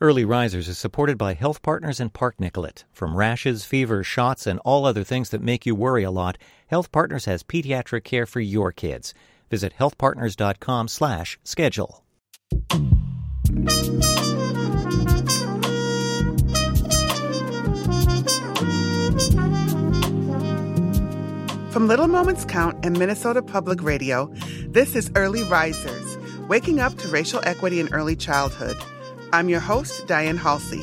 [0.00, 2.84] Early Risers is supported by Health Partners and Park Nicollet.
[2.92, 6.92] From rashes, fever, shots, and all other things that make you worry a lot, Health
[6.92, 9.12] Partners has pediatric care for your kids.
[9.50, 12.04] Visit healthpartners.com slash schedule.
[21.72, 24.32] From Little Moments Count and Minnesota Public Radio,
[24.68, 28.76] this is Early Risers, waking up to racial equity in early childhood.
[29.30, 30.82] I'm your host, Diane Halsey.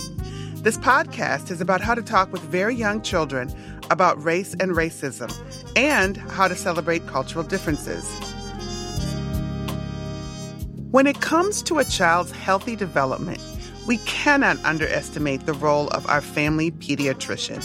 [0.57, 3.52] This podcast is about how to talk with very young children
[3.90, 5.34] about race and racism
[5.76, 8.08] and how to celebrate cultural differences.
[10.91, 13.41] When it comes to a child's healthy development,
[13.88, 17.64] we cannot underestimate the role of our family pediatrician.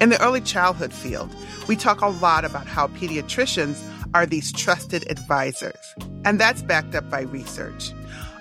[0.00, 1.34] In the early childhood field,
[1.66, 3.82] we talk a lot about how pediatricians
[4.14, 5.94] are these trusted advisors,
[6.24, 7.92] and that's backed up by research.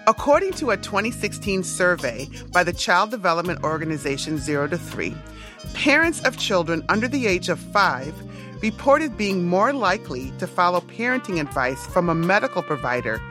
[0.05, 5.15] According to a 2016 survey by the child development organization Zero to Three,
[5.75, 8.13] parents of children under the age of five
[8.61, 13.21] reported being more likely to follow parenting advice from a medical provider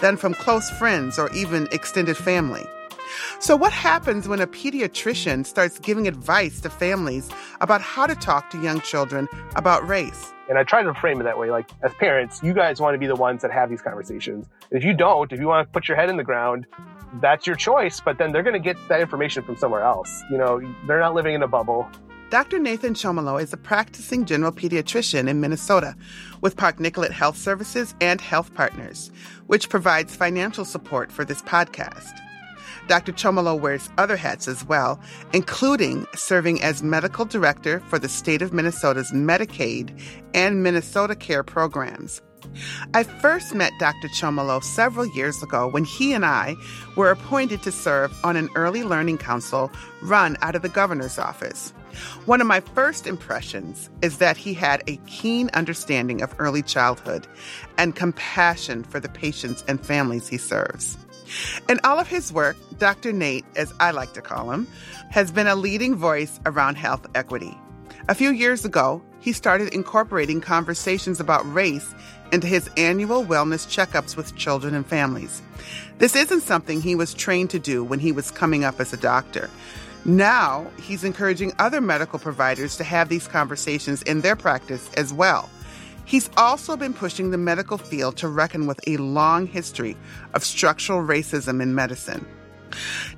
[0.00, 2.64] than from close friends or even extended family.
[3.38, 7.28] So, what happens when a pediatrician starts giving advice to families
[7.60, 10.32] about how to talk to young children about race?
[10.52, 11.50] And I try to frame it that way.
[11.50, 14.44] Like, as parents, you guys want to be the ones that have these conversations.
[14.70, 16.66] If you don't, if you want to put your head in the ground,
[17.22, 18.00] that's your choice.
[18.00, 20.22] But then they're going to get that information from somewhere else.
[20.30, 21.88] You know, they're not living in a bubble.
[22.28, 22.58] Dr.
[22.58, 25.96] Nathan Chomilo is a practicing general pediatrician in Minnesota
[26.42, 29.10] with Park Nicollet Health Services and Health Partners,
[29.46, 32.21] which provides financial support for this podcast.
[32.88, 33.12] Dr.
[33.12, 35.00] Chomilo wears other hats as well,
[35.32, 39.98] including serving as medical director for the state of Minnesota's Medicaid
[40.34, 42.20] and Minnesota Care programs.
[42.94, 44.08] I first met Dr.
[44.08, 46.56] Chomilo several years ago when he and I
[46.96, 49.70] were appointed to serve on an early learning council
[50.02, 51.72] run out of the governor's office.
[52.24, 57.26] One of my first impressions is that he had a keen understanding of early childhood
[57.76, 60.96] and compassion for the patients and families he serves.
[61.68, 63.12] In all of his work, Dr.
[63.12, 64.66] Nate, as I like to call him,
[65.10, 67.56] has been a leading voice around health equity.
[68.08, 71.94] A few years ago, he started incorporating conversations about race
[72.32, 75.42] into his annual wellness checkups with children and families.
[75.98, 78.96] This isn't something he was trained to do when he was coming up as a
[78.96, 79.48] doctor.
[80.04, 85.48] Now, he's encouraging other medical providers to have these conversations in their practice as well.
[86.04, 89.96] He's also been pushing the medical field to reckon with a long history
[90.34, 92.26] of structural racism in medicine.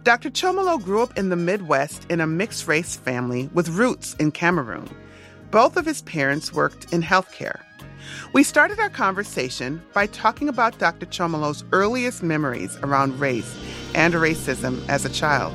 [0.03, 0.31] Dr.
[0.31, 4.89] Chomilo grew up in the Midwest in a mixed race family with roots in Cameroon.
[5.51, 7.61] Both of his parents worked in healthcare.
[8.33, 11.07] We started our conversation by talking about Dr.
[11.07, 13.57] Chomilo's earliest memories around race
[13.95, 15.55] and racism as a child.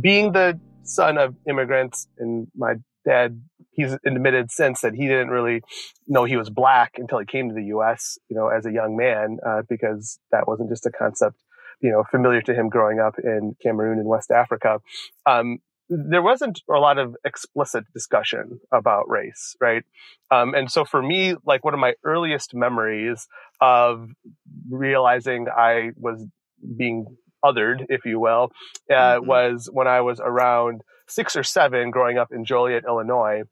[0.00, 3.40] Being the son of immigrants and my dad
[3.72, 5.62] he's admitted since that he didn't really
[6.06, 8.18] know he was black until he came to the U.S.
[8.28, 11.36] You know, as a young man, uh, because that wasn't just a concept,
[11.80, 14.80] you know, familiar to him growing up in Cameroon and West Africa.
[15.26, 15.58] Um,
[15.90, 19.82] there wasn't a lot of explicit discussion about race, right?
[20.30, 23.26] Um, and so for me, like one of my earliest memories
[23.60, 24.08] of
[24.68, 26.24] realizing I was
[26.76, 27.06] being
[27.44, 28.52] othered, if you will,
[28.88, 29.26] uh, mm-hmm.
[29.26, 33.42] was when I was around six or seven growing up in Joliet, Illinois.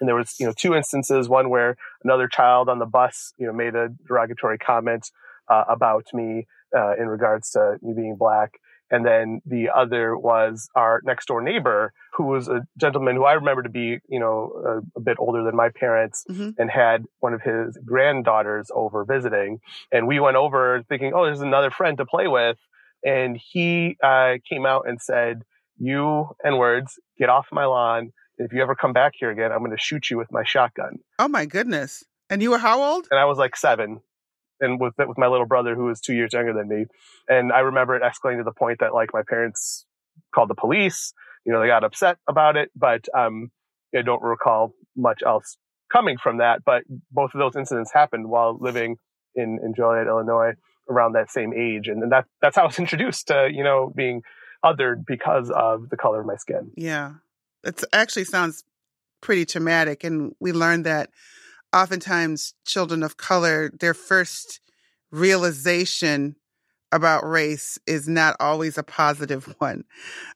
[0.00, 3.46] And there was, you know, two instances, one where another child on the bus, you
[3.46, 5.10] know, made a derogatory comment
[5.48, 6.46] uh, about me
[6.76, 8.58] uh, in regards to me being black.
[8.90, 13.34] And then the other was our next door neighbor, who was a gentleman who I
[13.34, 16.50] remember to be, you know, a, a bit older than my parents mm-hmm.
[16.58, 19.60] and had one of his granddaughters over visiting.
[19.92, 22.56] And we went over thinking, oh, there's another friend to play with.
[23.04, 25.42] And he uh, came out and said,
[25.78, 29.58] you and words, get off my lawn if you ever come back here again, I'm
[29.58, 30.98] going to shoot you with my shotgun.
[31.18, 32.02] Oh my goodness.
[32.30, 33.06] And you were how old?
[33.10, 34.00] And I was like seven
[34.60, 36.86] and with, with my little brother who was two years younger than me.
[37.28, 39.84] And I remember it escalating to the point that like my parents
[40.34, 41.12] called the police,
[41.44, 43.50] you know, they got upset about it, but, um,
[43.96, 45.56] I don't recall much else
[45.92, 46.60] coming from that.
[46.64, 48.96] But both of those incidents happened while living
[49.34, 50.52] in, in Joliet, Illinois
[50.88, 51.88] around that same age.
[51.88, 54.22] And, and that, that's how I was introduced to, you know, being
[54.64, 56.70] othered because of the color of my skin.
[56.76, 57.14] Yeah.
[57.64, 58.64] It actually sounds
[59.20, 60.04] pretty traumatic.
[60.04, 61.10] And we learned that
[61.72, 64.60] oftentimes children of color, their first
[65.10, 66.36] realization
[66.92, 69.84] about race is not always a positive one.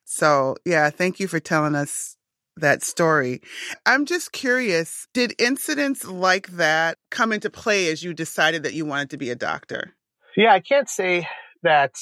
[0.04, 2.16] So, yeah, thank you for telling us
[2.56, 3.40] that story.
[3.84, 8.84] I'm just curious did incidents like that come into play as you decided that you
[8.84, 9.94] wanted to be a doctor?
[10.36, 11.28] Yeah, I can't say
[11.62, 11.94] that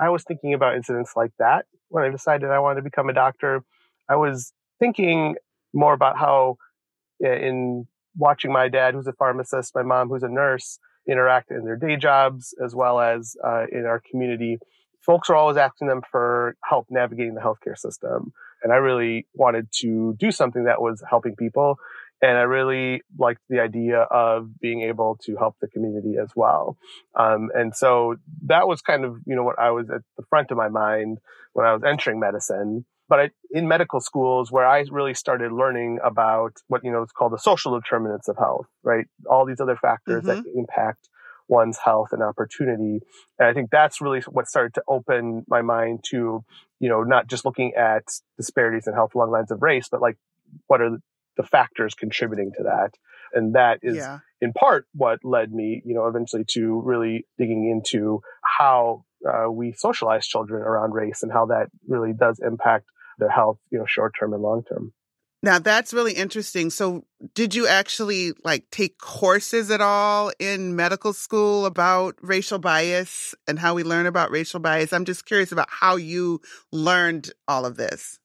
[0.00, 3.12] I was thinking about incidents like that when I decided I wanted to become a
[3.12, 3.62] doctor.
[4.08, 5.36] I was thinking
[5.72, 6.56] more about how
[7.20, 7.86] in
[8.16, 10.78] watching my dad, who's a pharmacist, my mom, who's a nurse,
[11.08, 14.58] interact in their day jobs as well as uh, in our community.
[15.00, 18.32] Folks are always asking them for help navigating the healthcare system.
[18.62, 21.78] And I really wanted to do something that was helping people.
[22.22, 26.76] And I really liked the idea of being able to help the community as well.
[27.18, 30.50] Um, and so that was kind of, you know, what I was at the front
[30.50, 31.18] of my mind
[31.54, 32.84] when I was entering medicine.
[33.10, 37.12] But I, in medical schools, where I really started learning about what, you know, it's
[37.12, 39.06] called the social determinants of health, right?
[39.28, 40.42] All these other factors mm-hmm.
[40.42, 41.08] that impact
[41.48, 43.00] one's health and opportunity.
[43.38, 46.44] And I think that's really what started to open my mind to,
[46.78, 48.04] you know, not just looking at
[48.38, 50.16] disparities in health along lines of race, but like
[50.68, 50.98] what are
[51.36, 52.94] the factors contributing to that.
[53.32, 54.18] And that is yeah.
[54.40, 59.72] in part what led me, you know, eventually to really digging into how uh, we
[59.72, 62.86] socialize children around race and how that really does impact
[63.20, 64.92] their health, you know, short term and long term.
[65.42, 66.68] Now that's really interesting.
[66.68, 73.34] So did you actually like take courses at all in medical school about racial bias
[73.48, 74.92] and how we learn about racial bias?
[74.92, 78.18] I'm just curious about how you learned all of this.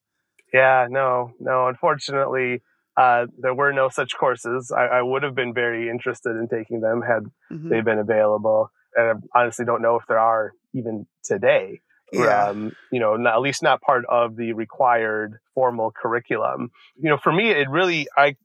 [0.53, 1.67] Yeah, no, no.
[1.67, 2.61] Unfortunately,
[2.97, 4.71] uh, there were no such courses.
[4.75, 7.67] I, I, would have been very interested in taking them had mm-hmm.
[7.67, 8.71] they been available.
[8.95, 11.81] And I honestly don't know if there are even today.
[12.19, 12.49] Yeah.
[12.49, 16.71] Um, you know, not, at least not part of the required formal curriculum.
[16.97, 18.35] You know, for me, it really, I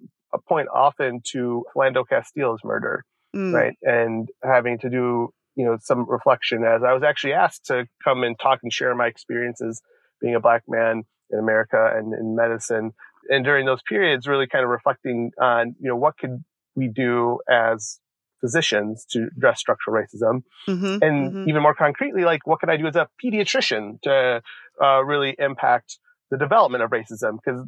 [0.48, 3.52] point often to Philando Castile's murder, mm.
[3.52, 3.76] right?
[3.82, 8.22] And having to do, you know, some reflection as I was actually asked to come
[8.22, 9.82] and talk and share my experiences
[10.20, 12.92] being a black man in America and in medicine
[13.28, 16.42] and during those periods, really kind of reflecting on, you know, what could
[16.74, 17.98] we do as
[18.40, 20.42] physicians to address structural racism?
[20.68, 21.48] Mm-hmm, and mm-hmm.
[21.48, 24.42] even more concretely, like what can I do as a pediatrician to
[24.82, 25.98] uh, really impact
[26.30, 27.38] the development of racism?
[27.44, 27.66] Because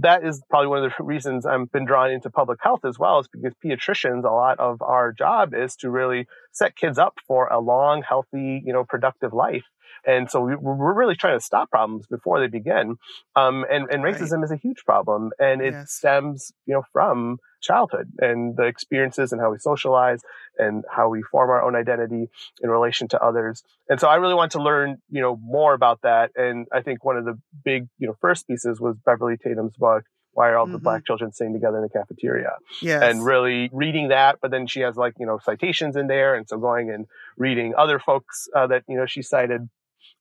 [0.00, 3.20] that is probably one of the reasons I've been drawn into public health as well,
[3.20, 7.48] is because pediatricians, a lot of our job is to really set kids up for
[7.48, 9.64] a long, healthy, you know, productive life.
[10.06, 12.96] And so we, are really trying to stop problems before they begin.
[13.36, 14.44] Um, and, and racism right.
[14.44, 15.92] is a huge problem and it yes.
[15.92, 20.20] stems, you know, from childhood and the experiences and how we socialize
[20.58, 22.28] and how we form our own identity
[22.62, 23.62] in relation to others.
[23.88, 26.30] And so I really want to learn, you know, more about that.
[26.36, 30.04] And I think one of the big, you know, first pieces was Beverly Tatum's book,
[30.34, 30.74] why are all mm-hmm.
[30.74, 32.52] the black children sitting together in the cafeteria?
[32.82, 33.02] Yes.
[33.02, 36.34] And really reading that, but then she has like, you know, citations in there.
[36.34, 39.68] And so going and reading other folks uh, that, you know, she cited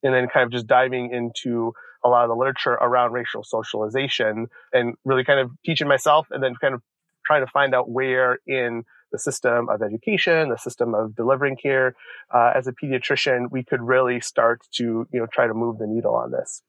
[0.04, 1.74] and then kind of just diving into
[2.04, 6.44] a lot of the literature around racial socialization and really kind of teaching myself and
[6.44, 6.82] then kind of
[7.26, 11.96] trying to find out where in the system of education, the system of delivering care,
[12.34, 15.88] uh, as a pediatrician, we could really start to, you know, try to move the
[15.88, 16.62] needle on this.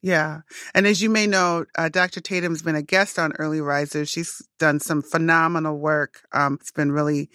[0.00, 0.40] Yeah.
[0.74, 2.20] And as you may know, uh, Dr.
[2.20, 4.08] Tatum's been a guest on Early Risers.
[4.08, 6.22] She's done some phenomenal work.
[6.32, 7.30] Um, it's been really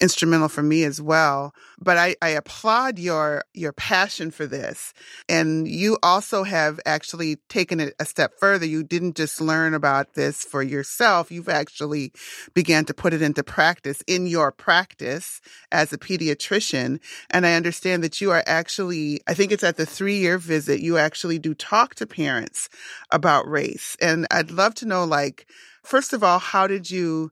[0.00, 1.54] instrumental for me as well.
[1.78, 4.92] But I, I applaud your your passion for this.
[5.28, 8.66] And you also have actually taken it a step further.
[8.66, 11.30] You didn't just learn about this for yourself.
[11.30, 12.12] You've actually
[12.54, 15.40] began to put it into practice in your practice
[15.72, 17.00] as a pediatrician.
[17.30, 20.80] And I understand that you are actually, I think it's at the three year visit,
[20.80, 22.68] you actually do talk to parents
[23.10, 23.96] about race.
[24.00, 25.46] And I'd love to know, like,
[25.82, 27.30] first of all, how did you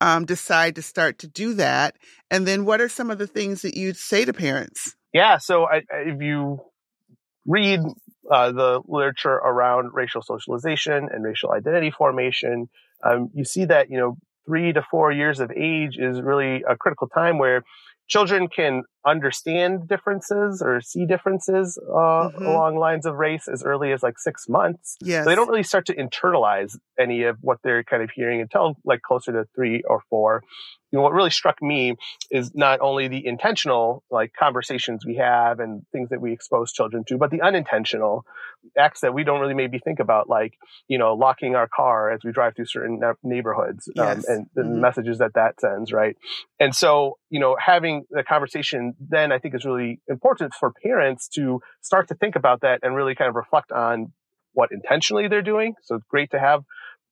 [0.00, 1.96] um, decide to start to do that?
[2.30, 4.96] And then what are some of the things that you'd say to parents?
[5.12, 5.38] Yeah.
[5.38, 6.60] So I, if you
[7.46, 7.80] read
[8.30, 12.68] uh, the literature around racial socialization and racial identity formation,
[13.02, 14.16] um, you see that, you know,
[14.46, 17.62] three to four years of age is really a critical time where
[18.08, 22.44] children can understand differences or see differences uh, mm-hmm.
[22.44, 24.96] along lines of race as early as like six months.
[25.00, 25.24] Yes.
[25.24, 28.76] So they don't really start to internalize any of what they're kind of hearing until
[28.84, 30.42] like closer to three or four
[30.90, 31.94] you know, what really struck me
[32.30, 37.04] is not only the intentional like conversations we have and things that we expose children
[37.06, 38.24] to, but the unintentional
[38.76, 40.54] acts that we don't really maybe think about, like,
[40.88, 44.28] you know, locking our car as we drive through certain neighborhoods um, yes.
[44.28, 44.80] um, and the mm-hmm.
[44.80, 46.16] messages that that sends, right?
[46.58, 51.28] And so, you know, having the conversation then I think it's really important for parents
[51.36, 54.12] to start to think about that and really kind of reflect on
[54.52, 55.74] what intentionally they're doing.
[55.82, 56.62] So it's great to have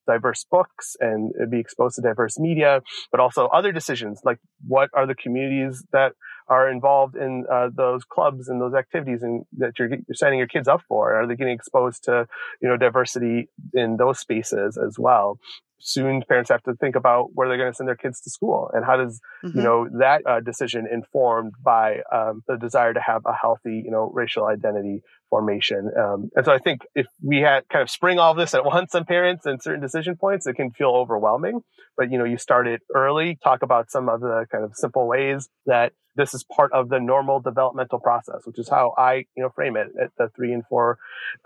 [0.07, 2.81] diverse books and be exposed to diverse media,
[3.11, 6.13] but also other decisions like what are the communities that
[6.47, 10.47] are involved in uh, those clubs and those activities and that you're, you're signing your
[10.47, 11.13] kids up for?
[11.13, 12.27] Are they getting exposed to,
[12.59, 15.37] you know, diversity in those spaces as well?
[15.79, 18.69] Soon parents have to think about where they're going to send their kids to school
[18.73, 19.57] and how does mm-hmm.
[19.57, 23.91] you know that uh, decision informed by um, the desire to have a healthy you
[23.91, 28.19] know racial identity formation um, and so i think if we had kind of spring
[28.19, 31.61] all of this at once on parents and certain decision points it can feel overwhelming
[31.97, 35.07] but you know you start it early talk about some of the kind of simple
[35.07, 39.43] ways that this is part of the normal developmental process, which is how I, you
[39.43, 40.97] know, frame it at the three and four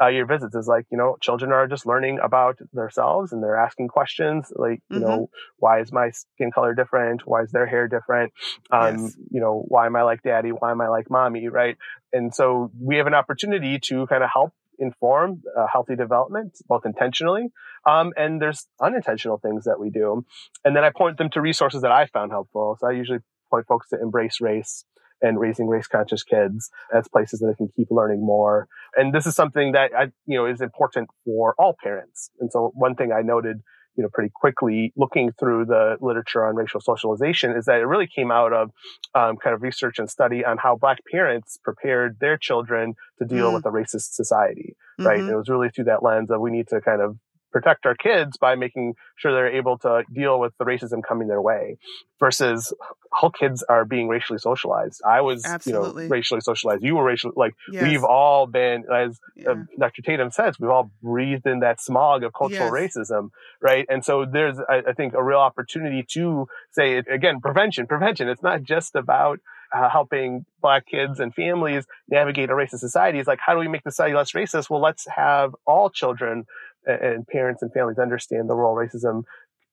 [0.02, 3.56] uh, year visits is like, you know, children are just learning about themselves and they're
[3.56, 4.23] asking questions
[4.56, 5.06] like, you mm-hmm.
[5.06, 7.26] know, why is my skin color different?
[7.26, 8.34] Why is their hair different?
[8.72, 9.18] Um, yes.
[9.32, 10.50] you know, why am I like daddy?
[10.50, 11.48] Why am I like mommy?
[11.50, 11.78] Right.
[12.12, 16.86] And so we have an opportunity to kind of help inform uh, healthy development, both
[16.86, 17.52] intentionally
[17.86, 20.26] um, and there's unintentional things that we do.
[20.64, 22.78] And then I point them to resources that I found helpful.
[22.80, 24.86] So I usually point folks to embrace race
[25.22, 28.68] and raising race conscious kids as places that they can keep learning more.
[28.96, 32.30] And this is something that I, you know, is important for all parents.
[32.40, 33.62] And so one thing I noted,
[33.96, 38.08] you know, pretty quickly looking through the literature on racial socialization is that it really
[38.08, 38.72] came out of
[39.14, 43.52] um, kind of research and study on how black parents prepared their children to deal
[43.52, 43.56] mm.
[43.56, 45.20] with a racist society, right?
[45.20, 45.30] Mm-hmm.
[45.30, 47.18] It was really through that lens of we need to kind of
[47.54, 51.42] protect our kids by making sure they're able to deal with the racism coming their
[51.42, 51.78] way
[52.20, 52.74] versus
[53.12, 55.02] all kids are being racially socialized.
[55.06, 56.04] I was, Absolutely.
[56.04, 56.84] you know, racially socialized.
[56.84, 57.84] You were racially, like, yes.
[57.84, 59.52] we've all been, as yeah.
[59.52, 60.02] uh, Dr.
[60.02, 62.96] Tatum says, we've all breathed in that smog of cultural yes.
[62.98, 63.30] racism,
[63.62, 63.86] right?
[63.88, 68.28] And so there's, I, I, think, a real opportunity to say, again, prevention, prevention.
[68.28, 69.40] It's not just about
[69.74, 73.20] uh, helping black kids and families navigate a racist society.
[73.20, 74.70] It's like, how do we make the society less racist?
[74.70, 76.46] Well, let's have all children
[76.86, 79.24] and parents and families understand the role racism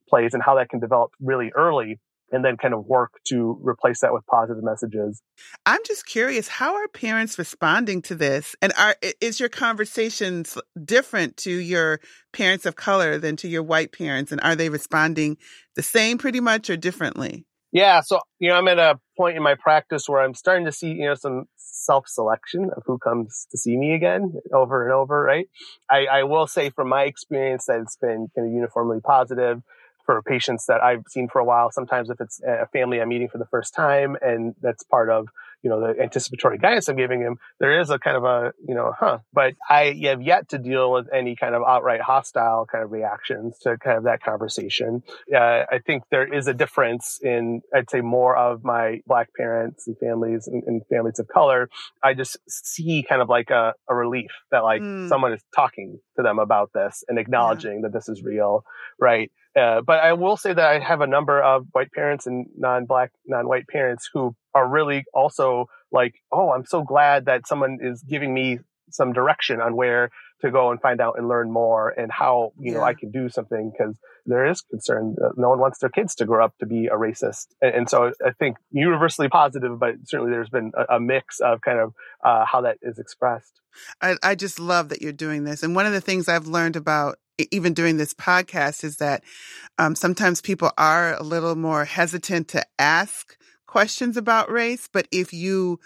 [0.08, 1.98] plays and how that can develop really early
[2.32, 5.20] and then kind of work to replace that with positive messages.
[5.66, 8.54] I'm just curious, how are parents responding to this?
[8.62, 12.00] And are is your conversations different to your
[12.32, 14.30] parents of color than to your white parents?
[14.30, 15.38] And are they responding
[15.74, 17.46] the same pretty much or differently?
[17.72, 20.72] Yeah, so you know, I'm at a point in my practice where I'm starting to
[20.72, 25.22] see, you know, some self-selection of who comes to see me again over and over,
[25.22, 25.46] right?
[25.88, 29.62] I, I will say from my experience that it's been kind of uniformly positive
[30.04, 31.70] for patients that I've seen for a while.
[31.70, 35.28] Sometimes if it's a family I'm meeting for the first time and that's part of
[35.62, 38.74] you know, the anticipatory guidance I'm giving him, there is a kind of a, you
[38.74, 39.18] know, huh.
[39.32, 43.58] But I have yet to deal with any kind of outright hostile kind of reactions
[43.62, 45.02] to kind of that conversation.
[45.34, 49.86] Uh, I think there is a difference in, I'd say, more of my black parents
[49.86, 51.68] and families and, and families of color.
[52.02, 55.08] I just see kind of like a, a relief that like mm.
[55.08, 57.80] someone is talking to them about this and acknowledging yeah.
[57.82, 58.64] that this is real,
[58.98, 59.30] right?
[59.58, 63.10] Uh, but I will say that I have a number of white parents and non-black,
[63.26, 68.32] non-white parents who are really also like, oh, I'm so glad that someone is giving
[68.32, 68.58] me
[68.90, 70.10] some direction on where
[70.42, 72.78] to go and find out and learn more and how you yeah.
[72.78, 76.14] know I can do something because there is concern that no one wants their kids
[76.16, 79.94] to grow up to be a racist and, and so I think universally positive but
[80.06, 81.94] certainly there's been a, a mix of kind of
[82.24, 83.60] uh, how that is expressed.
[84.00, 86.76] I, I just love that you're doing this and one of the things I've learned
[86.76, 87.18] about
[87.50, 89.24] even doing this podcast is that
[89.78, 95.32] um, sometimes people are a little more hesitant to ask questions about race, but if
[95.32, 95.78] you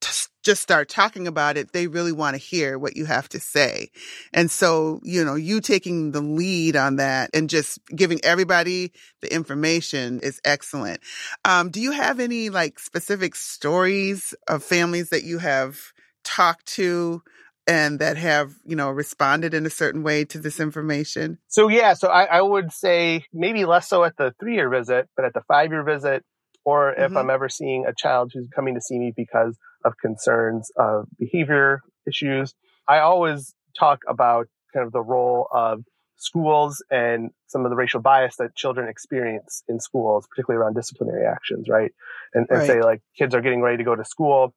[0.00, 3.40] t- just start talking about it, they really want to hear what you have to
[3.40, 3.90] say.
[4.32, 9.32] And so, you know, you taking the lead on that and just giving everybody the
[9.34, 11.00] information is excellent.
[11.44, 15.80] Um, do you have any like specific stories of families that you have
[16.24, 17.22] talked to
[17.66, 21.94] and that have you know responded in a certain way to this information so yeah
[21.94, 25.34] so i, I would say maybe less so at the three year visit but at
[25.34, 26.24] the five year visit
[26.64, 27.16] or if mm-hmm.
[27.16, 31.82] i'm ever seeing a child who's coming to see me because of concerns of behavior
[32.06, 32.54] issues
[32.88, 35.82] i always talk about kind of the role of
[36.16, 41.26] schools and some of the racial bias that children experience in schools particularly around disciplinary
[41.26, 41.92] actions right
[42.34, 42.66] and, and right.
[42.66, 44.54] say like kids are getting ready to go to school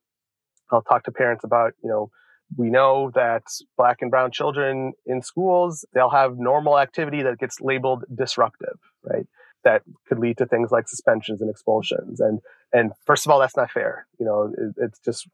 [0.71, 2.09] i'll talk to parents about you know
[2.55, 3.43] we know that
[3.75, 9.25] black and brown children in schools, they'll have normal activity that gets labeled disruptive, right?
[9.67, 12.19] That could lead to things like suspensions and expulsions.
[12.19, 12.39] And,
[12.71, 14.07] and first of all, that's not fair.
[14.19, 15.27] You know, it, it's just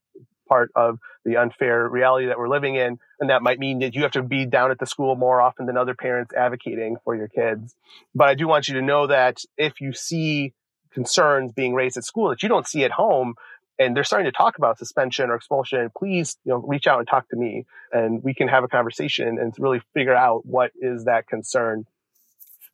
[0.48, 2.98] part of the unfair reality that we're living in.
[3.20, 5.66] And that might mean that you have to be down at the school more often
[5.68, 7.76] than other parents advocating for your kids.
[8.14, 10.54] But I do want you to know that if you see
[10.92, 13.36] concerns being raised at school that you don't see at home,
[13.80, 17.08] and they're starting to talk about suspension or expulsion, please, you know, reach out and
[17.08, 21.06] talk to me and we can have a conversation and really figure out what is
[21.06, 21.86] that concern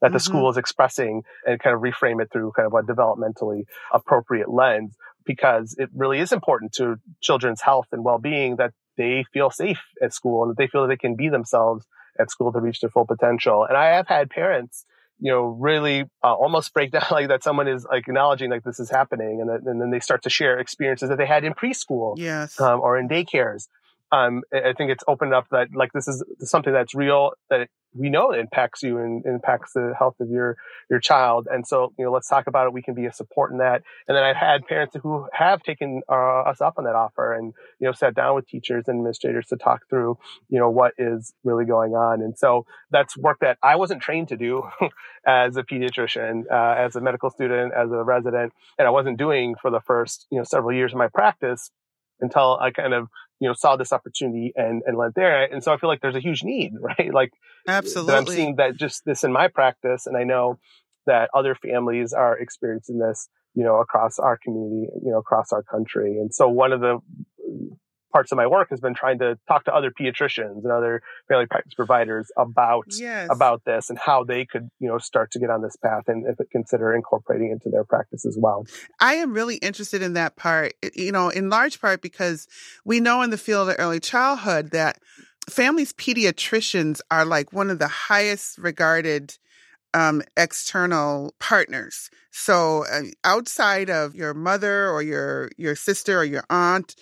[0.00, 0.14] that mm-hmm.
[0.14, 4.50] the school is expressing and kind of reframe it through kind of a developmentally appropriate
[4.50, 9.80] lens because it really is important to children's health and well-being that they feel safe
[10.02, 11.86] at school and that they feel that they can be themselves
[12.18, 13.64] at school to reach their full potential.
[13.64, 14.84] And I have had parents
[15.20, 18.80] you know, really uh, almost break down like that someone is like acknowledging like this
[18.80, 19.40] is happening.
[19.40, 22.58] And, that, and then they start to share experiences that they had in preschool yes.
[22.60, 23.68] um, or in daycares.
[24.12, 28.08] Um, I think it's opened up that like this is something that's real that we
[28.08, 30.56] know impacts you and impacts the health of your
[30.88, 31.48] your child.
[31.50, 32.72] And so you know, let's talk about it.
[32.72, 33.82] We can be a support in that.
[34.06, 37.52] And then I've had parents who have taken uh, us up on that offer and
[37.80, 41.32] you know sat down with teachers and administrators to talk through you know what is
[41.44, 42.22] really going on.
[42.22, 44.62] And so that's work that I wasn't trained to do
[45.26, 49.54] as a pediatrician, uh, as a medical student, as a resident, and I wasn't doing
[49.60, 51.70] for the first you know several years of my practice
[52.20, 53.08] until I kind of
[53.40, 55.42] you know saw this opportunity and and went there.
[55.44, 57.12] And so i feel like there's a huge need right?
[57.12, 57.32] Like
[57.66, 60.58] absolutely i'm seeing that just this in my practice and i know
[61.06, 65.62] that other families are experiencing this you know across our community you know across our
[65.62, 66.18] country.
[66.18, 66.98] And so one of the
[68.12, 71.46] parts of my work has been trying to talk to other pediatricians and other family
[71.46, 73.28] practice providers about yes.
[73.30, 76.26] about this and how they could you know start to get on this path and
[76.26, 78.64] if it consider incorporating into their practice as well.
[79.00, 82.46] I am really interested in that part, you know, in large part because
[82.84, 84.98] we know in the field of early childhood that
[85.48, 89.36] families pediatricians are like one of the highest regarded
[89.94, 92.10] um, external partners.
[92.30, 96.94] So uh, outside of your mother or your your sister or your aunt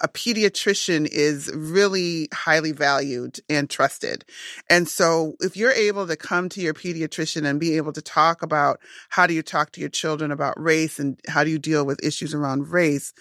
[0.00, 4.24] a pediatrician is really highly valued and trusted.
[4.68, 8.42] And so if you're able to come to your pediatrician and be able to talk
[8.42, 11.86] about how do you talk to your children about race and how do you deal
[11.86, 13.14] with issues around race,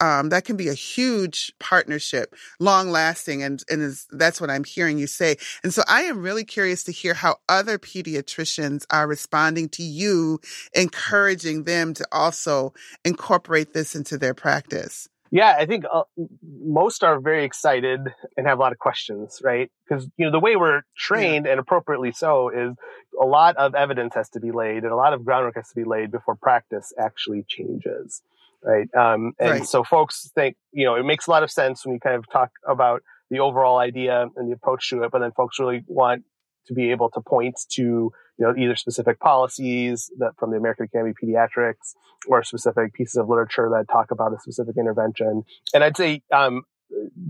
[0.00, 4.64] um, that can be a huge partnership, long lasting, and and is, that's what I'm
[4.64, 5.36] hearing you say.
[5.62, 10.40] And so I am really curious to hear how other pediatricians are responding to you,
[10.74, 15.08] encouraging them to also incorporate this into their practice.
[15.30, 16.02] Yeah, I think uh,
[16.42, 18.00] most are very excited
[18.36, 19.70] and have a lot of questions, right?
[19.88, 21.52] Because you know the way we're trained, yeah.
[21.52, 22.76] and appropriately so, is
[23.20, 25.74] a lot of evidence has to be laid and a lot of groundwork has to
[25.74, 28.22] be laid before practice actually changes,
[28.62, 28.88] right?
[28.94, 29.64] Um, and right.
[29.64, 32.24] so folks think you know it makes a lot of sense when you kind of
[32.30, 36.22] talk about the overall idea and the approach to it, but then folks really want
[36.66, 40.84] to be able to point to you know, either specific policies that from the American
[40.86, 41.94] Academy of Pediatrics
[42.26, 45.44] or specific pieces of literature that talk about a specific intervention.
[45.72, 46.62] And I'd say, um,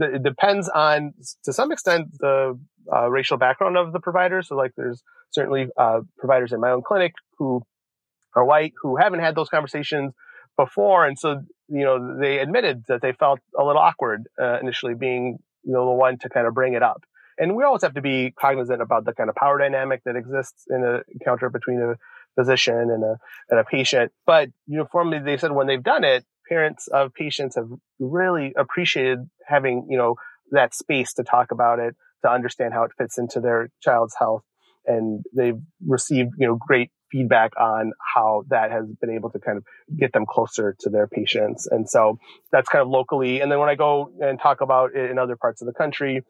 [0.00, 2.58] it depends on, to some extent, the
[2.92, 4.42] uh, racial background of the provider.
[4.42, 7.62] So like there's certainly, uh, providers in my own clinic who
[8.34, 10.12] are white who haven't had those conversations
[10.56, 11.06] before.
[11.06, 15.38] And so, you know, they admitted that they felt a little awkward, uh, initially being,
[15.62, 17.04] you know, the one to kind of bring it up.
[17.38, 20.64] And we always have to be cognizant about the kind of power dynamic that exists
[20.68, 21.94] in an encounter between a
[22.34, 23.18] physician and a,
[23.50, 24.12] and a patient.
[24.26, 27.68] But uniformly, they said when they've done it, parents of patients have
[27.98, 30.16] really appreciated having, you know,
[30.52, 34.42] that space to talk about it, to understand how it fits into their child's health.
[34.86, 39.58] And they've received, you know, great feedback on how that has been able to kind
[39.58, 39.64] of
[39.96, 41.66] get them closer to their patients.
[41.70, 42.18] And so
[42.52, 43.40] that's kind of locally.
[43.40, 46.22] And then when I go and talk about it in other parts of the country,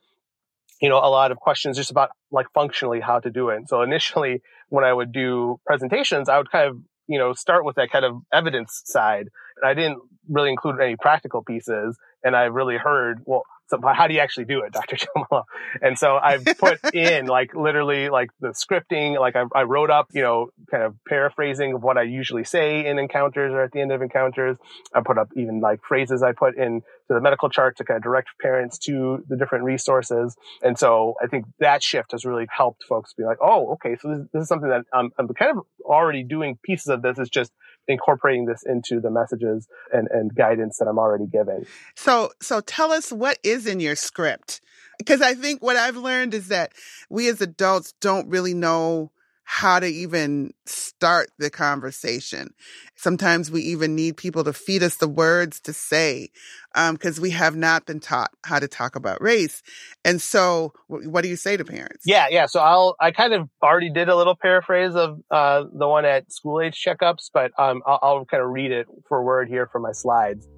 [0.80, 3.68] you know, a lot of questions just about like functionally how to do it.
[3.68, 7.76] So initially when I would do presentations, I would kind of, you know, start with
[7.76, 9.28] that kind of evidence side.
[9.60, 11.96] And I didn't really include any practical pieces.
[12.22, 14.96] And I really heard, well, so how do you actually do it, Dr.
[15.16, 15.44] Chomilo?
[15.82, 20.08] And so I've put in like literally like the scripting, like I, I, wrote up,
[20.12, 23.80] you know, kind of paraphrasing of what I usually say in encounters or at the
[23.80, 24.56] end of encounters.
[24.94, 27.96] I put up even like phrases I put in to the medical chart to kind
[27.96, 30.36] of direct parents to the different resources.
[30.62, 34.08] And so I think that shift has really helped folks be like, oh, okay, so
[34.08, 37.18] this, this is something that I'm, I'm kind of already doing pieces of this.
[37.18, 37.52] It's just
[37.88, 41.66] incorporating this into the messages and, and guidance that I'm already giving.
[41.94, 44.60] So, so tell us what is in your script.
[44.98, 46.72] Because I think what I've learned is that
[47.10, 49.10] we as adults don't really know
[49.48, 52.52] how to even start the conversation.
[52.96, 56.30] Sometimes we even need people to feed us the words to say,
[56.74, 59.62] because um, we have not been taught how to talk about race.
[60.04, 62.02] And so, what do you say to parents?
[62.04, 62.46] Yeah, yeah.
[62.46, 66.32] So I'll I kind of already did a little paraphrase of uh, the one at
[66.32, 69.82] school age checkups, but um, I'll, I'll kind of read it for word here from
[69.82, 70.48] my slides.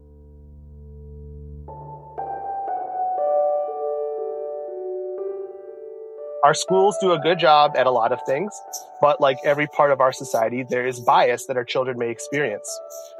[6.44, 8.53] Our schools do a good job at a lot of things,
[9.01, 12.68] but like every part of our society, there is bias that our children may experience.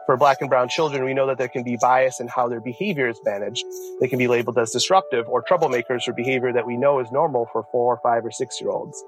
[0.07, 2.61] For black and brown children, we know that there can be bias in how their
[2.61, 3.65] behavior is managed.
[4.01, 7.49] They can be labeled as disruptive or troublemakers for behavior that we know is normal
[7.53, 9.03] for four, or five, or six year olds.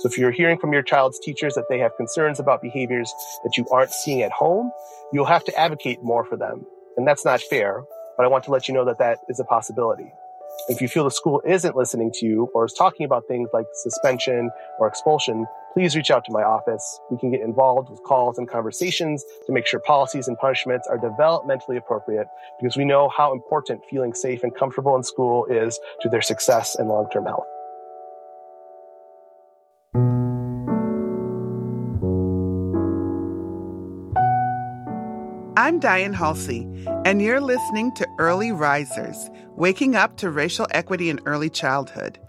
[0.00, 3.56] So if you're hearing from your child's teachers that they have concerns about behaviors that
[3.56, 4.70] you aren't seeing at home,
[5.12, 6.64] you'll have to advocate more for them.
[6.96, 7.82] And that's not fair,
[8.16, 10.12] but I want to let you know that that is a possibility.
[10.68, 13.66] If you feel the school isn't listening to you or is talking about things like
[13.72, 17.00] suspension or expulsion, please reach out to my office.
[17.10, 20.98] We can get involved with calls and conversations to make sure policies and punishments are
[20.98, 22.26] developmentally appropriate
[22.60, 26.74] because we know how important feeling safe and comfortable in school is to their success
[26.74, 27.46] and long-term health.
[35.66, 36.64] I'm Diane Halsey,
[37.04, 42.20] and you're listening to Early Risers, Waking Up to Racial Equity in Early Childhood.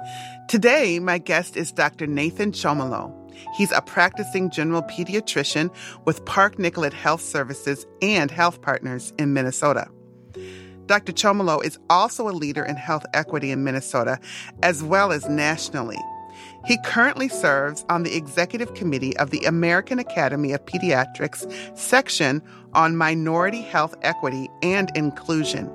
[0.50, 2.08] Today, my guest is Dr.
[2.08, 3.13] Nathan Chomilo.
[3.56, 5.71] He's a practicing general pediatrician
[6.04, 9.88] with Park Nicollet Health Services and Health Partners in Minnesota.
[10.88, 11.12] Dr.
[11.13, 14.19] Chomilo is also a leader in health equity in Minnesota
[14.63, 16.00] as well as nationally.
[16.65, 22.41] He currently serves on the executive committee of the American Academy of Pediatrics section
[22.73, 25.71] on minority health equity and inclusion.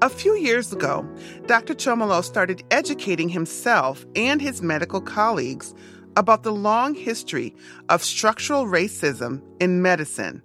[0.00, 1.08] A few years ago,
[1.46, 1.74] Dr.
[1.74, 5.74] Chomilo started educating himself and his medical colleagues
[6.16, 7.54] about the long history
[7.88, 10.42] of structural racism in medicine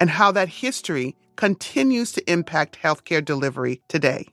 [0.00, 4.26] and how that history continues to impact healthcare delivery today.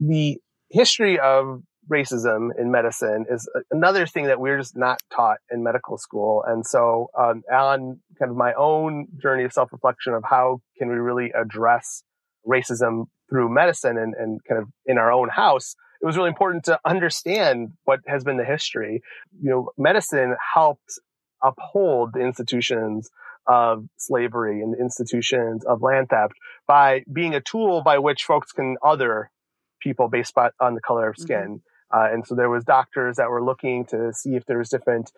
[0.00, 0.38] The
[0.70, 5.98] history of racism in medicine is another thing that we're just not taught in medical
[5.98, 6.42] school.
[6.46, 10.88] And so, um, on kind of my own journey of self reflection of how can
[10.88, 12.02] we really address
[12.46, 16.64] racism through medicine and, and kind of in our own house, it was really important
[16.64, 19.02] to understand what has been the history.
[19.40, 20.98] You know, medicine helped
[21.42, 23.10] uphold the institutions
[23.46, 26.34] of slavery and the institutions of land theft
[26.66, 29.30] by being a tool by which folks can other
[29.80, 31.22] people based on the color of mm-hmm.
[31.22, 31.38] skin.
[31.38, 31.71] Mm-hmm.
[31.92, 35.12] Uh, and so there was doctors that were looking to see if there was different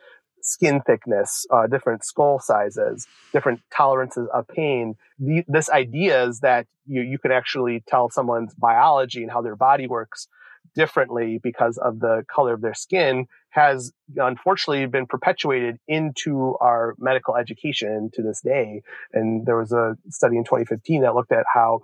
[0.45, 4.95] skin thickness, uh, different skull sizes, different tolerances of pain.
[5.19, 9.57] The, this idea is that you, you can actually tell someone's biology and how their
[9.57, 10.29] body works
[10.75, 17.37] differently because of the color of their skin has unfortunately been perpetuated into our medical
[17.37, 18.83] education to this day.
[19.13, 21.81] And there was a study in 2015 that looked at how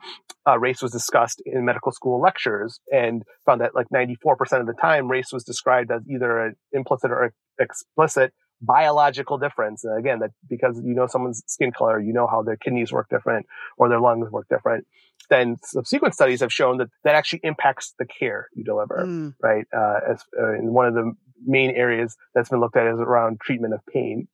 [0.48, 4.74] uh, race was discussed in medical school lectures and found that like 94% of the
[4.80, 9.84] time race was described as either an implicit or explicit biological difference.
[9.84, 13.08] And again, that because you know someone's skin color, you know how their kidneys work
[13.08, 13.46] different
[13.78, 14.86] or their lungs work different.
[15.28, 19.34] Then subsequent studies have shown that that actually impacts the care you deliver, mm.
[19.42, 19.64] right?
[19.76, 21.12] Uh, as uh, in one of the
[21.44, 24.28] main areas that's been looked at is around treatment of pain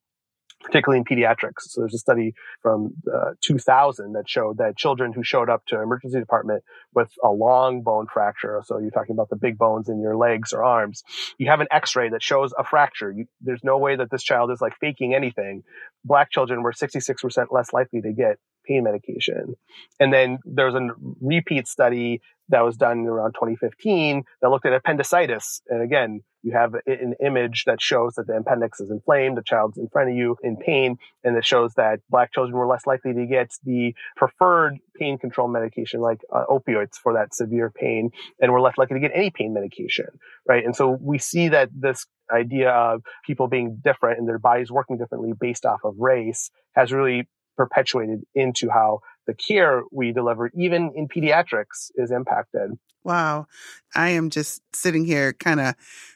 [0.62, 1.62] particularly in pediatrics.
[1.68, 5.80] So there's a study from uh, 2000 that showed that children who showed up to
[5.80, 6.64] emergency department
[6.94, 10.52] with a long bone fracture, so you're talking about the big bones in your legs
[10.52, 11.02] or arms,
[11.38, 13.10] you have an x-ray that shows a fracture.
[13.10, 15.62] You, there's no way that this child is like faking anything.
[16.04, 19.54] Black children were 66% less likely to get pain medication.
[20.00, 20.88] And then there was a
[21.20, 25.62] repeat study that was done around 2015 that looked at appendicitis.
[25.68, 29.78] And again, you have an image that shows that the appendix is inflamed, the child's
[29.78, 33.12] in front of you in pain, and it shows that black children were less likely
[33.14, 38.52] to get the preferred pain control medication like uh, opioids for that severe pain and
[38.52, 40.06] were less likely to get any pain medication,
[40.48, 40.64] right?
[40.64, 44.98] And so we see that this idea of people being different and their bodies working
[44.98, 50.92] differently based off of race has really perpetuated into how the care we deliver, even
[50.94, 52.72] in pediatrics, is impacted.
[53.04, 53.46] Wow.
[53.94, 55.74] I am just sitting here kind of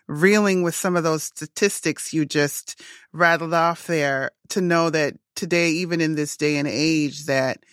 [0.08, 5.70] reeling with some of those statistics you just rattled off there to know that today,
[5.70, 7.64] even in this day and age, that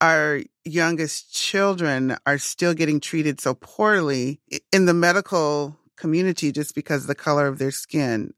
[0.00, 4.40] our youngest children are still getting treated so poorly
[4.72, 8.32] in the medical community just because of the color of their skin.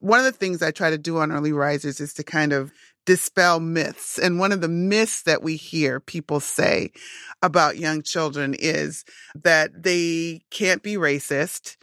[0.00, 2.72] One of the things I try to do on Early Risers is to kind of
[3.04, 4.18] dispel myths.
[4.18, 6.92] And one of the myths that we hear people say
[7.42, 11.76] about young children is that they can't be racist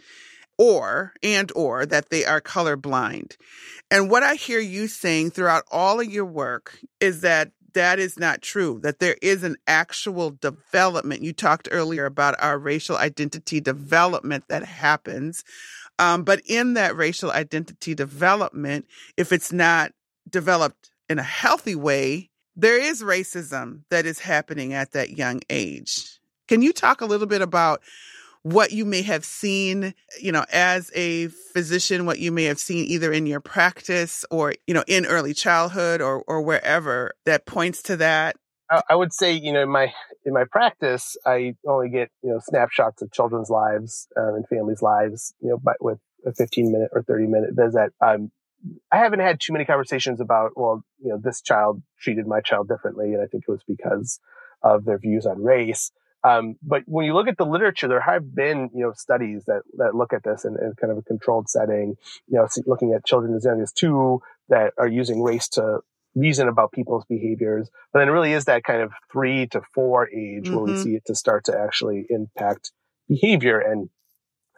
[0.58, 3.36] or and or that they are colorblind.
[3.90, 8.18] And what I hear you saying throughout all of your work is that that is
[8.18, 11.22] not true, that there is an actual development.
[11.22, 15.44] You talked earlier about our racial identity development that happens.
[15.98, 19.92] Um, but in that racial identity development, if it's not
[20.28, 26.20] developed in a healthy way, there is racism that is happening at that young age.
[26.48, 27.82] Can you talk a little bit about
[28.42, 32.86] what you may have seen, you know, as a physician, what you may have seen
[32.86, 37.82] either in your practice or, you know, in early childhood or, or wherever that points
[37.82, 38.36] to that?
[38.88, 39.92] I would say, you know, in my
[40.24, 44.80] in my practice, I only get you know snapshots of children's lives um, and families'
[44.80, 47.92] lives, you know, but with a 15 minute or 30 minute visit.
[48.00, 48.30] Um,
[48.92, 52.68] I haven't had too many conversations about, well, you know, this child treated my child
[52.68, 53.14] differently.
[53.14, 54.20] And I think it was because
[54.62, 55.92] of their views on race.
[56.22, 59.62] Um, but when you look at the literature, there have been, you know, studies that,
[59.78, 61.96] that look at this in, in kind of a controlled setting,
[62.26, 64.20] you know, looking at children as young as two
[64.50, 65.80] that are using race to
[66.14, 67.70] reason about people's behaviors.
[67.92, 70.54] But then it really is that kind of three to four age mm-hmm.
[70.54, 70.82] where we mm-hmm.
[70.82, 72.72] see it to start to actually impact
[73.08, 73.88] behavior and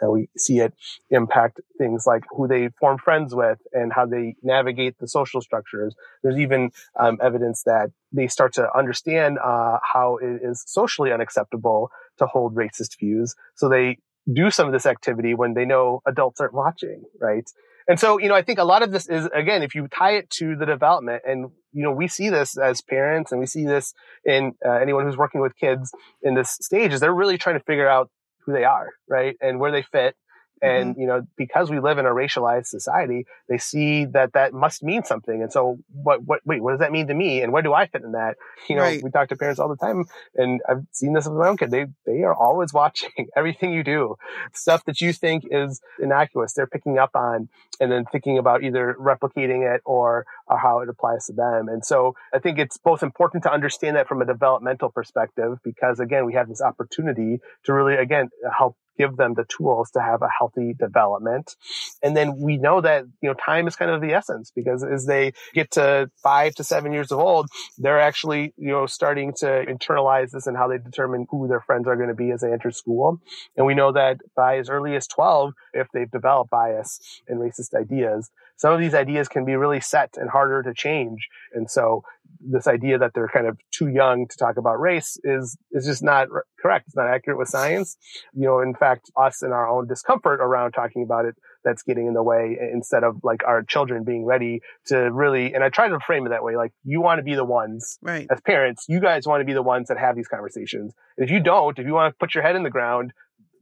[0.03, 0.75] and we see it
[1.11, 5.95] impact things like who they form friends with and how they navigate the social structures.
[6.23, 11.91] There's even um, evidence that they start to understand uh, how it is socially unacceptable
[12.19, 13.35] to hold racist views.
[13.55, 13.99] So they
[14.31, 17.49] do some of this activity when they know adults aren't watching, right?
[17.89, 20.13] And so, you know, I think a lot of this is, again, if you tie
[20.13, 23.65] it to the development and, you know, we see this as parents and we see
[23.65, 23.93] this
[24.25, 27.65] in uh, anyone who's working with kids in this stage is they're really trying to
[27.65, 28.09] figure out
[28.45, 29.37] who they are, right?
[29.41, 30.17] And where they fit
[30.63, 31.01] and, mm-hmm.
[31.01, 35.03] you know, because we live in a racialized society, they see that that must mean
[35.03, 35.43] something.
[35.43, 37.43] And so what, what, wait, what does that mean to me?
[37.43, 38.37] And where do I fit in that?
[38.69, 39.03] You know, right.
[39.03, 40.05] we talk to parents all the time
[40.37, 41.73] and I've seen this with my own kid.
[41.73, 44.15] They, they are always watching everything you do.
[44.55, 47.49] Stuff that you think is innocuous, they're picking up on
[47.81, 51.69] and then thinking about either replicating it or, or how it applies to them.
[51.69, 55.99] And so I think it's both important to understand that from a developmental perspective, because
[55.99, 60.23] again, we have this opportunity to really, again, help give them the tools to have
[60.23, 61.57] a healthy development.
[62.03, 65.07] And then we know that, you know, time is kind of the essence because as
[65.07, 69.65] they get to five to seven years of old, they're actually, you know, starting to
[69.67, 72.53] internalize this and how they determine who their friends are going to be as they
[72.53, 73.21] enter school.
[73.57, 77.75] And we know that by as early as 12, if they've developed bias and racist
[77.75, 78.31] ideas,
[78.63, 81.29] some of these ideas can be really set and harder to change.
[81.53, 82.05] And so
[82.41, 86.01] this idea that they're kind of too young to talk about race is is just
[86.01, 86.29] not
[86.61, 86.87] correct.
[86.87, 87.97] It's not accurate with science.
[88.33, 92.07] You know, in fact, us and our own discomfort around talking about it that's getting
[92.07, 95.89] in the way instead of like our children being ready to really and I try
[95.89, 98.85] to frame it that way like you want to be the ones right as parents
[98.89, 101.79] you guys want to be the ones that have these conversations and if you don't
[101.79, 103.13] if you want to put your head in the ground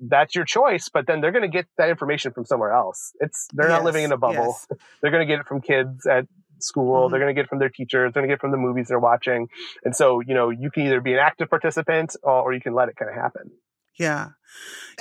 [0.00, 3.12] that's your choice, but then they're going to get that information from somewhere else.
[3.20, 4.56] It's they're yes, not living in a bubble.
[4.56, 4.66] Yes.
[5.02, 6.26] They're going to get it from kids at
[6.58, 7.04] school.
[7.04, 7.12] Mm-hmm.
[7.12, 8.12] They're going to get from their teachers.
[8.12, 9.48] They're going to get from the movies they're watching.
[9.84, 12.74] And so, you know, you can either be an active participant or, or you can
[12.74, 13.50] let it kind of happen.
[13.98, 14.30] Yeah.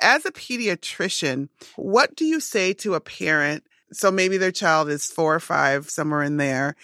[0.02, 3.64] As a pediatrician, what do you say to a parent?
[3.92, 6.76] So maybe their child is four or five, somewhere in there,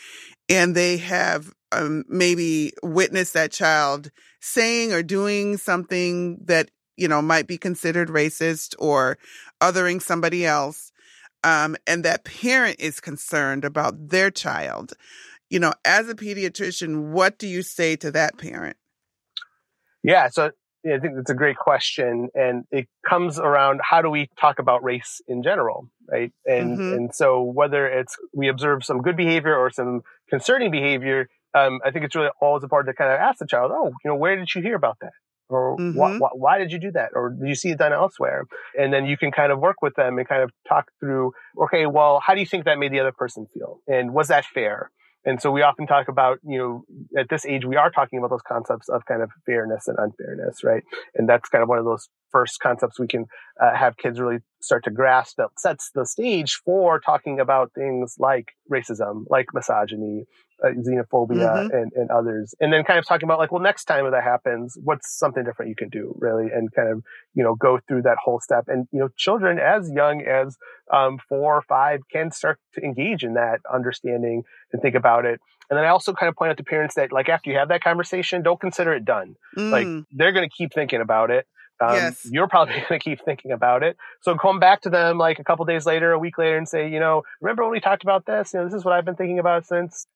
[0.49, 7.21] and they have um, maybe witnessed that child saying or doing something that, you know,
[7.21, 9.17] might be considered racist or
[9.61, 10.91] othering somebody else
[11.45, 14.93] um, and that parent is concerned about their child,
[15.47, 18.77] you know, as a pediatrician, what do you say to that parent?
[20.03, 20.51] Yeah, so
[20.85, 24.83] I think that's a great question, and it comes around how do we talk about
[24.83, 26.31] race in general, right?
[26.47, 26.93] And mm-hmm.
[26.93, 31.91] and so whether it's we observe some good behavior or some concerning behavior, um, I
[31.91, 34.35] think it's really always important to kind of ask the child, oh, you know, where
[34.35, 35.11] did you hear about that?
[35.49, 35.99] Or mm-hmm.
[35.99, 38.45] wh- wh- why did you do that or did you see it done elsewhere
[38.77, 41.31] and then you can kind of work with them and kind of talk through
[41.61, 44.45] okay well how do you think that made the other person feel and was that
[44.45, 44.91] fair
[45.25, 46.85] and so we often talk about, you know,
[47.19, 50.63] at this age, we are talking about those concepts of kind of fairness and unfairness,
[50.63, 50.83] right?
[51.15, 53.25] And that's kind of one of those first concepts we can
[53.59, 58.15] uh, have kids really start to grasp that sets the stage for talking about things
[58.19, 60.25] like racism, like misogyny,
[60.63, 61.75] uh, xenophobia, mm-hmm.
[61.75, 62.53] and, and others.
[62.59, 65.69] And then kind of talking about like, well, next time that happens, what's something different
[65.69, 66.51] you can do really?
[66.51, 68.65] And kind of, you know, go through that whole step.
[68.67, 70.57] And, you know, children as young as
[70.93, 75.39] um, four or five can start to engage in that understanding and think about it.
[75.69, 77.69] And then I also kind of point out to parents that like after you have
[77.69, 79.35] that conversation, don't consider it done.
[79.57, 79.71] Mm.
[79.71, 81.47] Like they're going to keep thinking about it.
[81.81, 82.27] Um, yes.
[82.29, 83.97] You're probably going to keep thinking about it.
[84.21, 86.89] So come back to them like a couple days later, a week later, and say,
[86.89, 88.53] you know, remember when we talked about this?
[88.53, 90.07] You know, this is what I've been thinking about since.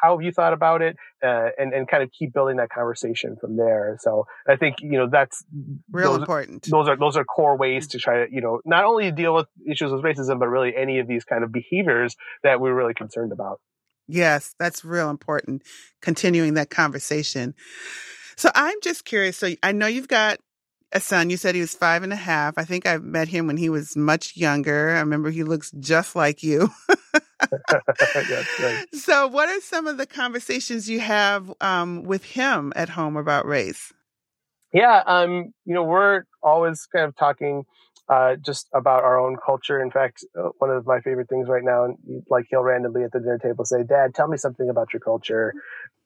[0.00, 0.96] How have you thought about it?
[1.22, 3.96] Uh, and and kind of keep building that conversation from there.
[4.00, 5.44] So I think you know that's
[5.90, 6.66] real those, important.
[6.70, 9.46] Those are those are core ways to try to you know not only deal with
[9.70, 13.32] issues with racism, but really any of these kind of behaviors that we're really concerned
[13.32, 13.60] about.
[14.08, 15.62] Yes, that's real important.
[16.02, 17.54] Continuing that conversation.
[18.36, 19.36] So I'm just curious.
[19.36, 20.38] So I know you've got
[20.92, 21.30] a son.
[21.30, 22.54] You said he was five and a half.
[22.56, 24.90] I think I met him when he was much younger.
[24.90, 26.70] I remember he looks just like you.
[28.14, 28.86] yes, right.
[28.92, 33.46] So, what are some of the conversations you have um, with him at home about
[33.46, 33.92] race?
[34.72, 37.64] Yeah, um, you know, we're always kind of talking
[38.08, 39.80] uh, just about our own culture.
[39.80, 41.88] In fact, uh, one of my favorite things right now,
[42.28, 45.54] like he'll randomly at the dinner table say, "Dad, tell me something about your culture."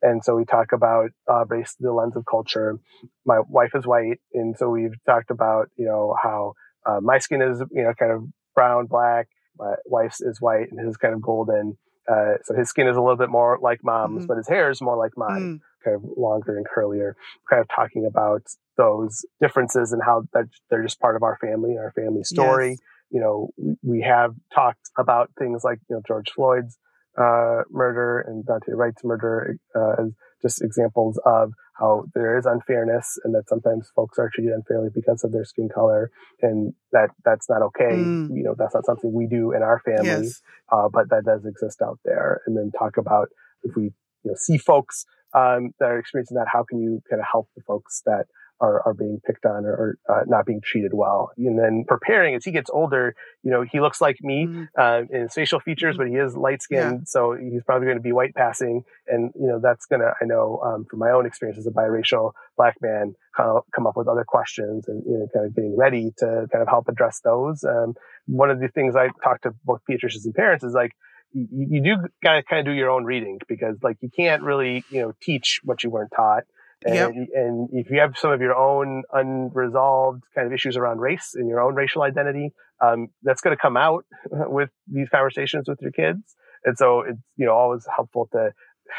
[0.03, 2.79] And so we talk about uh, race through the lens of culture.
[3.25, 6.53] My wife is white, and so we've talked about you know how
[6.85, 9.29] uh, my skin is you know kind of brown, black.
[9.59, 11.77] My wife's is white, and his is kind of golden.
[12.07, 14.27] Uh, so his skin is a little bit more like mom's, mm-hmm.
[14.27, 15.43] but his hair is more like mine.
[15.43, 15.61] Mm.
[15.85, 17.13] kind of longer and curlier,
[17.49, 18.43] kind of talking about
[18.77, 22.71] those differences and how that they're just part of our family, our family story.
[22.71, 22.79] Yes.
[23.11, 26.79] You know, we, we have talked about things like, you know, George Floyd's
[27.17, 30.13] uh, murder and Daunte Wright's murder uh, as
[30.43, 35.25] just examples of how there is unfairness and that sometimes folks are treated unfairly because
[35.25, 36.11] of their skin color
[36.41, 37.97] and that that's not okay.
[37.97, 38.35] Mm.
[38.35, 40.43] You know, that's not something we do in our families, yes.
[40.73, 42.41] uh, but that does exist out there.
[42.47, 43.29] And then talk about
[43.63, 43.93] if we you
[44.31, 47.63] know, see folks um, that are experiencing that, how can you kind of help the
[47.63, 48.27] folks that
[48.61, 51.31] are, are being picked on or, or uh, not being treated well.
[51.37, 54.65] And then preparing as he gets older, you know, he looks like me mm-hmm.
[54.79, 57.01] uh, in his facial features, but he is light skinned.
[57.01, 57.05] Yeah.
[57.07, 58.85] So he's probably going to be white passing.
[59.07, 61.71] And, you know, that's going to, I know um, from my own experience as a
[61.71, 65.55] biracial black man, come up, come up with other questions and, you know, kind of
[65.55, 67.65] getting ready to kind of help address those.
[67.65, 67.95] Um,
[68.27, 70.93] one of the things I talk to both pediatricians and parents is like,
[71.33, 74.85] you, you do gotta kind of do your own reading because like you can't really,
[74.89, 76.45] you know, teach what you weren't taught.
[76.85, 77.11] And, yep.
[77.33, 81.49] and if you have some of your own unresolved kind of issues around race and
[81.49, 82.53] your own racial identity,
[82.85, 86.37] um, that's going to come out with these conversations with your kids.
[86.65, 88.53] And so it's, you know, always helpful to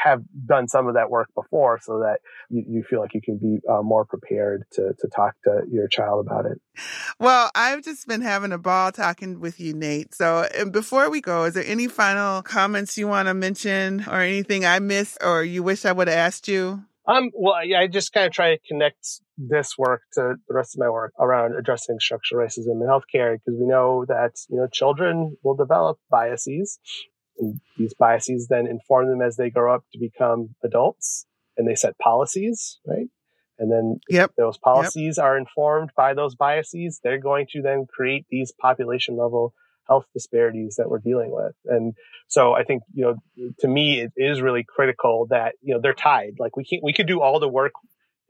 [0.04, 2.18] have done some of that work before so that
[2.50, 5.88] you, you feel like you can be uh, more prepared to, to talk to your
[5.88, 6.60] child about it.
[7.20, 10.14] Well, I've just been having a ball talking with you, Nate.
[10.14, 14.64] So before we go, is there any final comments you want to mention or anything
[14.64, 16.84] I missed or you wish I would have asked you?
[17.08, 19.06] Um, well, I, I just kind of try to connect
[19.38, 23.58] this work to the rest of my work around addressing structural racism in healthcare because
[23.60, 26.80] we know that, you know, children will develop biases
[27.38, 31.74] and these biases then inform them as they grow up to become adults and they
[31.74, 33.06] set policies, right?
[33.58, 34.32] And then yep.
[34.36, 35.24] those policies yep.
[35.24, 37.00] are informed by those biases.
[37.02, 39.54] They're going to then create these population level
[39.88, 41.54] health disparities that we're dealing with.
[41.64, 41.94] And
[42.28, 45.94] so I think, you know, to me, it is really critical that, you know, they're
[45.94, 46.34] tied.
[46.38, 47.72] Like we can't, we could do all the work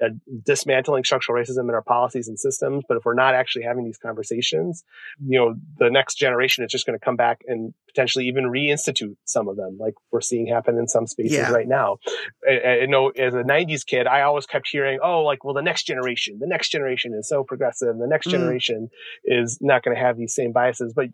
[0.03, 0.09] uh,
[0.45, 2.85] dismantling structural racism in our policies and systems.
[2.87, 4.85] But if we're not actually having these conversations,
[5.25, 9.17] you know, the next generation is just going to come back and potentially even reinstitute
[9.25, 11.51] some of them, like we're seeing happen in some spaces yeah.
[11.51, 11.97] right now.
[12.47, 15.63] I, I, know as a 90s kid, I always kept hearing, oh, like, well, the
[15.63, 17.97] next generation, the next generation is so progressive.
[17.97, 18.33] The next mm.
[18.33, 18.91] generation
[19.25, 20.93] is not going to have these same biases.
[20.95, 21.07] But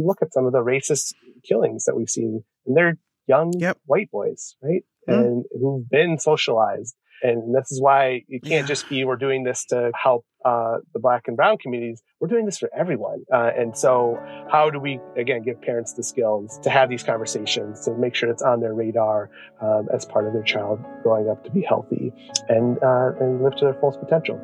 [0.00, 1.12] you look at some of the racist
[1.44, 3.78] killings that we've seen, and they're young yep.
[3.86, 4.82] white boys, right?
[5.08, 5.20] Mm.
[5.20, 8.66] And who've been socialized and this is why it can't yeah.
[8.66, 12.02] just be we're doing this to help uh, the black and brown communities.
[12.18, 13.24] We're doing this for everyone.
[13.32, 14.18] Uh, and so,
[14.50, 18.30] how do we, again, give parents the skills to have these conversations, to make sure
[18.30, 22.12] it's on their radar um, as part of their child growing up to be healthy
[22.48, 24.40] and, uh, and live to their fullest potential?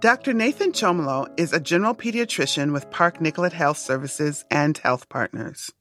[0.00, 0.32] Dr.
[0.32, 5.72] Nathan Chomilo is a general pediatrician with Park Nicollet Health Services and Health Partners.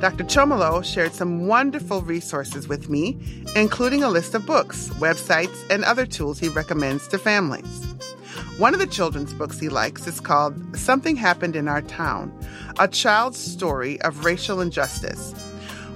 [0.00, 0.24] Dr.
[0.24, 3.18] Chomilo shared some wonderful resources with me,
[3.56, 7.95] including a list of books, websites, and other tools he recommends to families.
[8.58, 12.32] One of the children's books he likes is called Something Happened in Our Town
[12.78, 15.34] A Child's Story of Racial Injustice.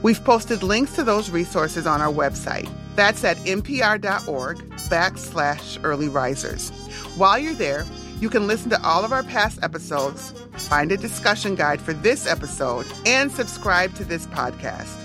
[0.02, 2.70] We've posted links to those resources on our website.
[2.96, 4.58] That's at npr.org
[4.90, 6.68] backslash early risers.
[7.16, 7.86] While you're there,
[8.20, 12.26] you can listen to all of our past episodes, find a discussion guide for this
[12.26, 14.98] episode, and subscribe to this podcast.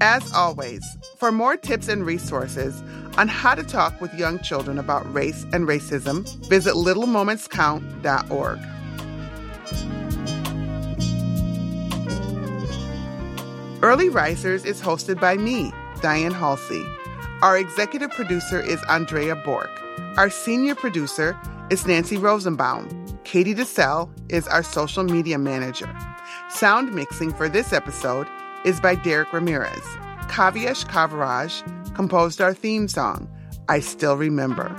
[0.00, 0.84] As always,
[1.16, 2.82] for more tips and resources,
[3.18, 8.58] on how to talk with young children about race and racism, visit littlemomentscount.org.
[13.82, 16.84] Early Risers is hosted by me, Dianne Haulcy.
[17.42, 19.70] Our executive producer is Andrea Bork.
[20.16, 21.36] Our senior producer
[21.70, 22.88] is Nancy Rosenbaum.
[23.24, 25.88] Katie DeSell is our social media manager.
[26.50, 28.28] Sound mixing for this episode
[28.64, 29.82] is by Derek Ramirez.
[30.28, 33.28] Kavyesh Kaviraj composed our theme song,
[33.68, 34.72] I Still Remember.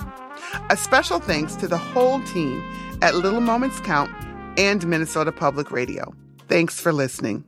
[0.69, 2.63] A special thanks to the whole team
[3.01, 4.09] at Little Moments Count
[4.57, 6.13] and Minnesota Public Radio.
[6.47, 7.43] Thanks for listening.